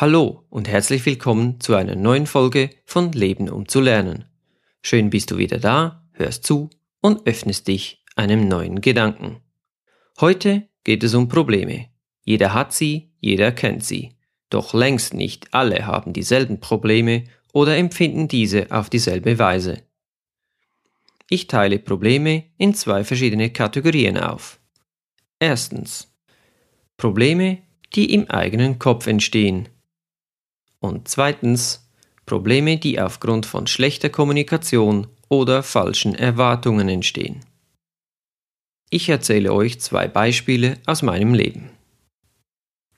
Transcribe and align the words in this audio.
Hallo 0.00 0.46
und 0.48 0.66
herzlich 0.66 1.04
willkommen 1.04 1.60
zu 1.60 1.74
einer 1.74 1.94
neuen 1.94 2.26
Folge 2.26 2.70
von 2.86 3.12
Leben 3.12 3.50
um 3.50 3.68
zu 3.68 3.82
lernen. 3.82 4.24
Schön 4.80 5.10
bist 5.10 5.30
du 5.30 5.36
wieder 5.36 5.58
da, 5.58 6.08
hörst 6.14 6.44
zu 6.44 6.70
und 7.02 7.26
öffnest 7.26 7.68
dich 7.68 8.02
einem 8.16 8.48
neuen 8.48 8.80
Gedanken. 8.80 9.42
Heute 10.18 10.70
geht 10.84 11.04
es 11.04 11.12
um 11.12 11.28
Probleme. 11.28 11.90
Jeder 12.24 12.54
hat 12.54 12.72
sie, 12.72 13.12
jeder 13.20 13.52
kennt 13.52 13.84
sie. 13.84 14.16
Doch 14.48 14.72
längst 14.72 15.12
nicht 15.12 15.52
alle 15.52 15.84
haben 15.84 16.14
dieselben 16.14 16.60
Probleme 16.60 17.24
oder 17.52 17.76
empfinden 17.76 18.26
diese 18.26 18.70
auf 18.70 18.88
dieselbe 18.88 19.38
Weise. 19.38 19.82
Ich 21.28 21.46
teile 21.46 21.78
Probleme 21.78 22.44
in 22.56 22.72
zwei 22.72 23.04
verschiedene 23.04 23.50
Kategorien 23.50 24.16
auf. 24.16 24.60
Erstens 25.38 26.10
Probleme, 26.96 27.58
die 27.94 28.14
im 28.14 28.30
eigenen 28.30 28.78
Kopf 28.78 29.06
entstehen, 29.06 29.68
und 30.80 31.08
zweitens 31.08 31.88
Probleme, 32.26 32.78
die 32.78 33.00
aufgrund 33.00 33.46
von 33.46 33.66
schlechter 33.66 34.08
Kommunikation 34.08 35.06
oder 35.28 35.62
falschen 35.62 36.14
Erwartungen 36.14 36.88
entstehen. 36.88 37.40
Ich 38.90 39.08
erzähle 39.08 39.52
euch 39.52 39.80
zwei 39.80 40.08
Beispiele 40.08 40.78
aus 40.84 41.02
meinem 41.02 41.32
Leben. 41.32 41.70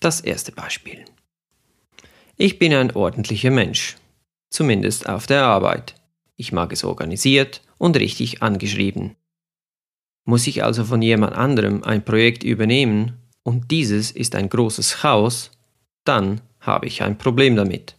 Das 0.00 0.20
erste 0.20 0.52
Beispiel. 0.52 1.04
Ich 2.36 2.58
bin 2.58 2.74
ein 2.74 2.94
ordentlicher 2.94 3.50
Mensch, 3.50 3.96
zumindest 4.50 5.08
auf 5.08 5.26
der 5.26 5.44
Arbeit. 5.44 5.94
Ich 6.36 6.52
mag 6.52 6.72
es 6.72 6.84
organisiert 6.84 7.62
und 7.78 7.96
richtig 7.96 8.42
angeschrieben. 8.42 9.16
Muss 10.24 10.46
ich 10.46 10.62
also 10.62 10.84
von 10.84 11.00
jemand 11.00 11.34
anderem 11.34 11.82
ein 11.82 12.04
Projekt 12.04 12.44
übernehmen 12.44 13.16
und 13.42 13.70
dieses 13.70 14.10
ist 14.10 14.34
ein 14.34 14.50
großes 14.50 14.98
Chaos, 14.98 15.50
dann 16.04 16.42
habe 16.60 16.86
ich 16.86 17.02
ein 17.02 17.18
Problem 17.18 17.56
damit. 17.56 17.94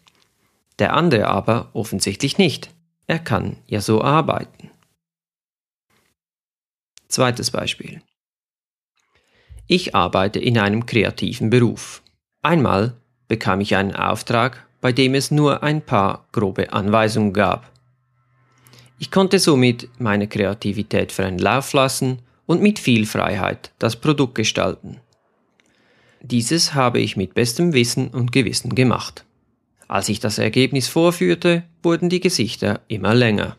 Der 0.80 0.94
andere 0.94 1.28
aber 1.28 1.70
offensichtlich 1.74 2.38
nicht. 2.38 2.70
Er 3.08 3.20
kann 3.20 3.58
ja 3.68 3.82
so 3.82 4.02
arbeiten. 4.02 4.70
Zweites 7.08 7.52
Beispiel. 7.52 8.02
Ich 9.68 9.96
arbeite 9.96 10.40
in 10.40 10.58
einem 10.58 10.86
kreativen 10.86 11.50
Beruf. 11.50 12.02
Einmal 12.42 12.96
bekam 13.28 13.62
ich 13.62 13.76
einen 13.76 13.96
Auftrag, 13.96 14.66
bei 14.82 14.92
dem 14.92 15.14
es 15.14 15.32
nur 15.32 15.64
ein 15.64 15.82
paar 15.82 16.28
grobe 16.32 16.72
Anweisungen 16.72 17.34
gab. 17.34 17.72
Ich 19.00 19.12
konnte 19.12 19.40
somit 19.40 19.90
meine 20.00 20.28
Kreativität 20.28 21.12
freien 21.12 21.40
Lauf 21.40 21.73
lassen 21.73 22.20
und 22.46 22.62
mit 22.62 22.80
viel 22.80 23.06
Freiheit 23.06 23.72
das 23.80 23.96
Produkt 23.96 24.36
gestalten. 24.36 25.02
Dieses 26.22 26.73
habe 26.73 27.00
ich 27.00 27.17
mit 27.17 27.34
bestem 27.34 27.73
Wissen 27.73 28.09
und 28.09 28.31
Gewissen 28.31 28.75
gemacht. 28.75 29.25
Als 29.88 30.09
ich 30.09 30.20
das 30.20 30.38
Ergebnis 30.38 30.88
vorführte, 30.88 31.64
wurden 31.81 32.09
die 32.09 32.20
Gesichter 32.20 32.81
immer 32.88 33.16
länger. 33.16 33.58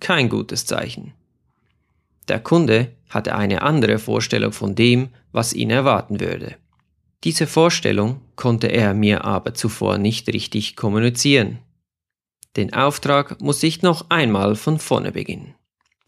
Kein 0.00 0.28
gutes 0.28 0.66
Zeichen. 0.66 1.12
Der 2.28 2.40
Kunde 2.40 2.92
hatte 3.08 3.34
eine 3.34 3.62
andere 3.62 3.98
Vorstellung 3.98 4.52
von 4.52 4.74
dem, 4.74 5.10
was 5.32 5.52
ihn 5.52 5.70
erwarten 5.70 6.20
würde. 6.20 6.56
Diese 7.22 7.46
Vorstellung 7.46 8.20
konnte 8.34 8.68
er 8.68 8.94
mir 8.94 9.24
aber 9.24 9.52
zuvor 9.52 9.98
nicht 9.98 10.28
richtig 10.28 10.74
kommunizieren. 10.74 11.58
Den 12.56 12.72
Auftrag 12.72 13.40
muss 13.40 13.62
ich 13.62 13.82
noch 13.82 14.06
einmal 14.08 14.56
von 14.56 14.78
vorne 14.78 15.12
beginnen. 15.12 15.54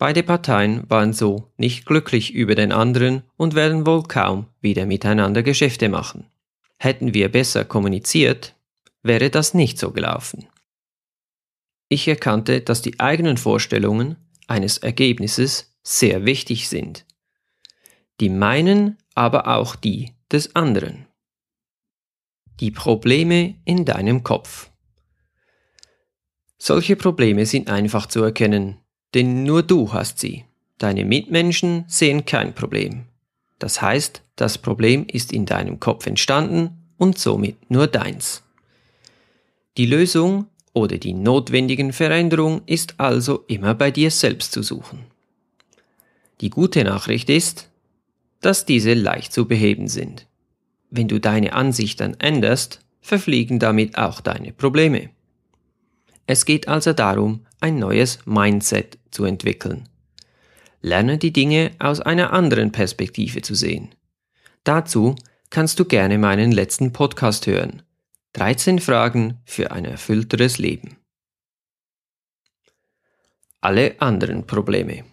Beide 0.02 0.24
Parteien 0.24 0.82
waren 0.90 1.12
so 1.12 1.52
nicht 1.56 1.86
glücklich 1.86 2.34
über 2.34 2.56
den 2.56 2.72
anderen 2.72 3.22
und 3.36 3.54
werden 3.54 3.86
wohl 3.86 4.02
kaum 4.02 4.48
wieder 4.60 4.84
miteinander 4.84 5.44
Geschäfte 5.44 5.88
machen. 5.88 6.28
Hätten 6.76 7.14
wir 7.14 7.30
besser 7.30 7.64
kommuniziert, 7.64 8.56
wäre 9.04 9.30
das 9.30 9.54
nicht 9.54 9.78
so 9.78 9.92
gelaufen. 9.92 10.48
Ich 11.88 12.08
erkannte, 12.08 12.62
dass 12.62 12.82
die 12.82 12.98
eigenen 12.98 13.36
Vorstellungen 13.36 14.16
eines 14.48 14.78
Ergebnisses 14.78 15.72
sehr 15.84 16.24
wichtig 16.24 16.68
sind. 16.68 17.06
Die 18.18 18.28
meinen, 18.28 18.98
aber 19.14 19.56
auch 19.56 19.76
die 19.76 20.10
des 20.32 20.56
anderen. 20.56 21.06
Die 22.58 22.72
Probleme 22.72 23.54
in 23.64 23.84
deinem 23.84 24.24
Kopf. 24.24 24.68
Solche 26.58 26.96
Probleme 26.96 27.46
sind 27.46 27.70
einfach 27.70 28.06
zu 28.06 28.20
erkennen, 28.24 28.82
denn 29.14 29.44
nur 29.44 29.62
du 29.62 29.92
hast 29.92 30.18
sie. 30.18 30.44
Deine 30.78 31.04
Mitmenschen 31.04 31.84
sehen 31.86 32.24
kein 32.24 32.54
Problem. 32.54 33.04
Das 33.58 33.80
heißt, 33.80 34.22
das 34.36 34.58
Problem 34.58 35.06
ist 35.06 35.32
in 35.32 35.46
deinem 35.46 35.78
Kopf 35.78 36.06
entstanden 36.06 36.82
und 36.98 37.18
somit 37.18 37.70
nur 37.70 37.86
deins. 37.86 38.42
Die 39.76 39.86
Lösung 39.86 40.46
oder 40.72 40.98
die 40.98 41.12
notwendigen 41.12 41.92
Veränderungen 41.92 42.62
ist 42.66 42.98
also 42.98 43.44
immer 43.46 43.74
bei 43.74 43.90
dir 43.90 44.10
selbst 44.10 44.52
zu 44.52 44.62
suchen. 44.62 45.00
Die 46.40 46.50
gute 46.50 46.82
Nachricht 46.82 47.30
ist, 47.30 47.68
dass 48.40 48.66
diese 48.66 48.94
leicht 48.94 49.32
zu 49.32 49.46
beheben 49.46 49.88
sind. 49.88 50.26
Wenn 50.90 51.08
du 51.08 51.20
deine 51.20 51.52
Ansicht 51.52 52.00
dann 52.00 52.14
änderst, 52.14 52.80
verfliegen 53.00 53.58
damit 53.58 53.96
auch 53.96 54.20
deine 54.20 54.52
Probleme. 54.52 55.10
Es 56.26 56.44
geht 56.44 56.68
also 56.68 56.92
darum, 56.92 57.46
ein 57.60 57.78
neues 57.78 58.18
Mindset 58.26 58.98
zu 59.10 59.24
entwickeln. 59.24 59.88
Lerne 60.80 61.18
die 61.18 61.32
Dinge 61.32 61.72
aus 61.78 62.00
einer 62.00 62.32
anderen 62.32 62.72
Perspektive 62.72 63.42
zu 63.42 63.54
sehen. 63.54 63.94
Dazu 64.64 65.16
kannst 65.50 65.78
du 65.78 65.84
gerne 65.84 66.18
meinen 66.18 66.52
letzten 66.52 66.92
Podcast 66.92 67.46
hören. 67.46 67.82
13 68.34 68.80
Fragen 68.80 69.40
für 69.44 69.70
ein 69.72 69.84
erfüllteres 69.84 70.58
Leben. 70.58 70.96
Alle 73.60 74.00
anderen 74.00 74.46
Probleme. 74.46 75.04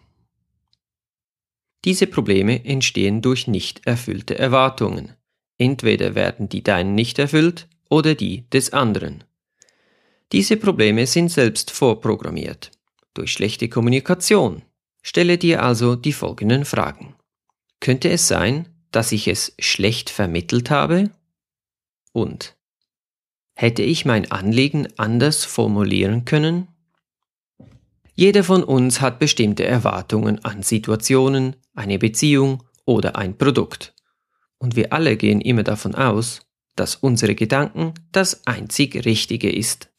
Diese 1.86 2.08
Probleme 2.08 2.66
entstehen 2.66 3.22
durch 3.22 3.48
nicht 3.48 3.86
erfüllte 3.86 4.38
Erwartungen. 4.38 5.14
Entweder 5.58 6.16
werden 6.16 6.50
die 6.50 6.64
deinen 6.64 6.96
nicht 6.96 7.20
erfüllt 7.20 7.68
oder 7.90 8.16
die 8.16 8.50
des 8.50 8.74
anderen. 8.74 9.24
Diese 10.32 10.58
Probleme 10.58 11.08
sind 11.08 11.30
selbst 11.30 11.72
vorprogrammiert 11.72 12.72
durch 13.14 13.32
schlechte 13.32 13.68
Kommunikation. 13.68 14.62
Stelle 15.02 15.38
dir 15.38 15.64
also 15.64 15.96
die 15.96 16.14
folgenden 16.14 16.66
Fragen. 16.66 17.16
Könnte 17.80 18.10
es 18.10 18.28
sein, 18.28 18.70
dass 18.92 19.12
ich 19.12 19.28
es 19.28 19.54
schlecht 19.60 20.10
vermittelt 20.10 20.70
habe? 20.70 21.10
Und 22.12 22.56
hätte 23.56 23.82
ich 23.82 24.06
mein 24.06 24.30
Anliegen 24.32 24.88
anders 24.98 25.46
formulieren 25.46 26.26
können? 26.26 26.68
Jeder 28.14 28.44
von 28.44 28.64
uns 28.64 29.00
hat 29.00 29.18
bestimmte 29.18 29.64
Erwartungen 29.64 30.44
an 30.44 30.62
Situationen, 30.62 31.56
eine 31.74 31.98
Beziehung 31.98 32.64
oder 32.86 33.16
ein 33.16 33.38
Produkt. 33.38 33.94
Und 34.58 34.76
wir 34.76 34.92
alle 34.92 35.16
gehen 35.16 35.40
immer 35.40 35.64
davon 35.64 35.96
aus, 35.96 36.42
dass 36.76 36.96
unsere 36.96 37.36
Gedanken 37.36 37.94
das 38.12 38.46
einzig 38.46 39.06
Richtige 39.06 39.50
ist. 39.50 39.90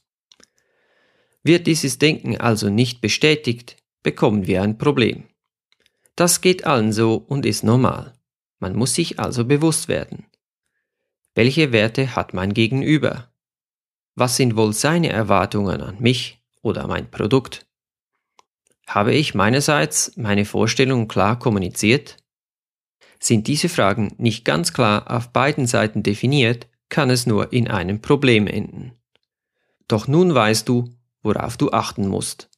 Wird 1.42 1.66
dieses 1.66 1.98
Denken 1.98 2.36
also 2.36 2.68
nicht 2.68 3.00
bestätigt, 3.00 3.76
bekommen 4.02 4.46
wir 4.46 4.62
ein 4.62 4.78
Problem. 4.78 5.24
Das 6.16 6.40
geht 6.40 6.66
allen 6.66 6.92
so 6.92 7.16
und 7.16 7.46
ist 7.46 7.64
normal. 7.64 8.12
Man 8.58 8.76
muss 8.76 8.94
sich 8.94 9.18
also 9.18 9.44
bewusst 9.44 9.88
werden. 9.88 10.26
Welche 11.34 11.72
Werte 11.72 12.14
hat 12.14 12.34
mein 12.34 12.52
Gegenüber? 12.52 13.32
Was 14.16 14.36
sind 14.36 14.56
wohl 14.56 14.74
seine 14.74 15.08
Erwartungen 15.08 15.80
an 15.80 15.96
mich 16.00 16.42
oder 16.60 16.86
mein 16.86 17.10
Produkt? 17.10 17.66
Habe 18.86 19.14
ich 19.14 19.34
meinerseits 19.34 20.16
meine 20.16 20.44
Vorstellungen 20.44 21.08
klar 21.08 21.38
kommuniziert? 21.38 22.16
Sind 23.18 23.46
diese 23.46 23.68
Fragen 23.68 24.14
nicht 24.18 24.44
ganz 24.44 24.72
klar 24.72 25.10
auf 25.10 25.32
beiden 25.32 25.66
Seiten 25.66 26.02
definiert, 26.02 26.66
kann 26.88 27.08
es 27.08 27.24
nur 27.24 27.52
in 27.52 27.68
einem 27.68 28.02
Problem 28.02 28.46
enden. 28.46 28.92
Doch 29.86 30.08
nun 30.08 30.34
weißt 30.34 30.68
du, 30.68 30.92
worauf 31.22 31.56
du 31.56 31.70
achten 31.70 32.08
musst. 32.08 32.48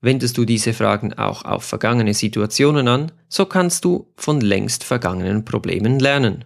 Wendest 0.00 0.36
du 0.36 0.44
diese 0.44 0.74
Fragen 0.74 1.14
auch 1.14 1.44
auf 1.44 1.64
vergangene 1.64 2.12
Situationen 2.12 2.88
an, 2.88 3.12
so 3.28 3.46
kannst 3.46 3.84
du 3.84 4.12
von 4.16 4.40
längst 4.40 4.84
vergangenen 4.84 5.44
Problemen 5.44 5.98
lernen. 5.98 6.44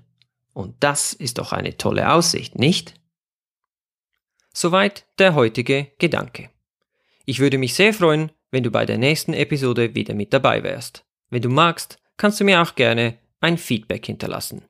Und 0.52 0.76
das 0.80 1.12
ist 1.12 1.38
doch 1.38 1.52
eine 1.52 1.76
tolle 1.76 2.12
Aussicht, 2.12 2.56
nicht? 2.56 2.94
Soweit 4.52 5.06
der 5.18 5.34
heutige 5.34 5.92
Gedanke. 5.98 6.50
Ich 7.26 7.40
würde 7.40 7.58
mich 7.58 7.74
sehr 7.74 7.92
freuen, 7.92 8.32
wenn 8.50 8.62
du 8.62 8.70
bei 8.70 8.86
der 8.86 8.98
nächsten 8.98 9.34
Episode 9.34 9.94
wieder 9.94 10.14
mit 10.14 10.32
dabei 10.32 10.62
wärst. 10.62 11.04
Wenn 11.30 11.42
du 11.42 11.48
magst, 11.48 11.98
kannst 12.16 12.40
du 12.40 12.44
mir 12.44 12.62
auch 12.62 12.74
gerne 12.74 13.18
ein 13.40 13.58
Feedback 13.58 14.06
hinterlassen. 14.06 14.62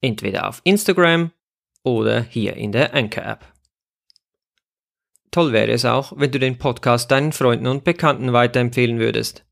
Entweder 0.00 0.48
auf 0.48 0.60
Instagram 0.64 1.30
oder 1.82 2.22
hier 2.22 2.56
in 2.56 2.72
der 2.72 2.94
Anchor 2.94 3.24
App. 3.24 3.53
Toll 5.34 5.50
wäre 5.50 5.72
es 5.72 5.84
auch, 5.84 6.12
wenn 6.14 6.30
du 6.30 6.38
den 6.38 6.58
Podcast 6.58 7.10
deinen 7.10 7.32
Freunden 7.32 7.66
und 7.66 7.82
Bekannten 7.82 8.32
weiterempfehlen 8.32 9.00
würdest, 9.00 9.44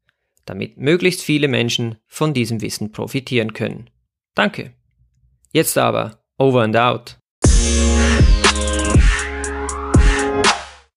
damit 0.45 0.77
möglichst 0.77 1.23
viele 1.23 1.49
Menschen 1.49 1.97
von 2.07 2.33
diesem 2.33 2.61
Wissen 2.61 2.93
profitieren 2.93 3.53
können. 3.53 3.91
Danke. 4.37 4.75
Jetzt 5.51 5.77
aber, 5.77 6.23
over 6.39 6.63
and 6.63 6.77
out. 6.77 7.19